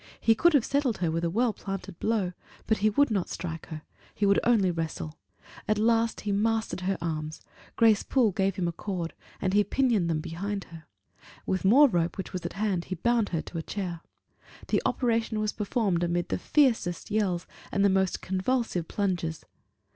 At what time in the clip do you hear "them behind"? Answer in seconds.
10.09-10.63